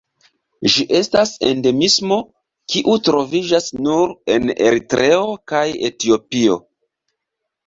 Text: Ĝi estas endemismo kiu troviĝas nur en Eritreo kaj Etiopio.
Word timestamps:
Ĝi 0.75 0.83
estas 0.99 1.33
endemismo 1.49 2.17
kiu 2.75 2.95
troviĝas 3.09 3.69
nur 3.89 4.15
en 4.37 4.53
Eritreo 4.69 5.21
kaj 5.53 5.63
Etiopio. 5.93 6.59